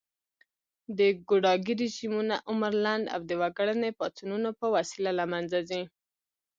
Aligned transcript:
د 0.97 0.99
ګوډاګي 1.27 1.73
رژيمونه 1.81 2.35
عمر 2.49 2.73
لنډ 2.85 3.05
او 3.13 3.19
د 3.29 3.31
وګړني 3.41 3.91
پاڅونونو 3.99 4.49
په 4.59 4.65
وسیله 4.75 5.11
له 5.19 5.25
منځه 5.31 5.59
ځي 5.69 5.83